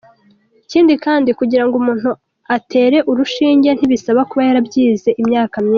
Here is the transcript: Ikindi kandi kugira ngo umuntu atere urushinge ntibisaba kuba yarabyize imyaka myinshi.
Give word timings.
Ikindi 0.65 0.93
kandi 1.05 1.29
kugira 1.39 1.63
ngo 1.65 1.75
umuntu 1.81 2.09
atere 2.55 2.97
urushinge 3.11 3.69
ntibisaba 3.73 4.21
kuba 4.29 4.41
yarabyize 4.47 5.09
imyaka 5.23 5.55
myinshi. 5.59 5.69